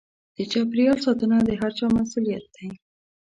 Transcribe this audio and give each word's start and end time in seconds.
د 0.35 0.37
چاپېريال 0.51 0.97
ساتنه 1.05 1.37
د 1.45 1.49
هر 1.59 1.71
چا 1.77 1.85
مسووليت 1.95 2.45
دی. 2.55 2.69